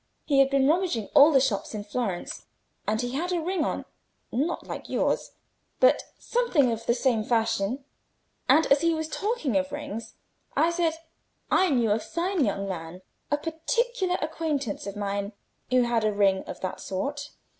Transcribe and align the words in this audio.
He 0.25 0.39
had 0.39 0.49
been 0.49 0.67
rummaging 0.67 1.09
all 1.13 1.31
the 1.31 1.39
shops 1.39 1.75
in 1.75 1.83
Florence. 1.83 2.47
And 2.87 2.99
he 2.99 3.11
had 3.11 3.31
a 3.31 3.39
ring 3.39 3.63
on—not 3.63 4.65
like 4.65 4.89
yours, 4.89 5.33
but 5.79 6.01
something 6.17 6.71
of 6.71 6.87
the 6.87 6.95
same 6.95 7.23
fashion; 7.23 7.85
and 8.49 8.65
as 8.71 8.81
he 8.81 8.95
was 8.95 9.07
talking 9.07 9.55
of 9.57 9.71
rings, 9.71 10.15
I 10.57 10.71
said 10.71 10.95
I 11.51 11.69
knew 11.69 11.91
a 11.91 11.99
fine 11.99 12.43
young 12.43 12.67
man, 12.67 13.03
a 13.29 13.37
particular 13.37 14.17
acquaintance 14.23 14.87
of 14.87 14.95
mine, 14.95 15.33
who 15.69 15.83
had 15.83 16.03
a 16.03 16.11
ring 16.11 16.43
of 16.45 16.61
that 16.61 16.79
sort. 16.81 17.29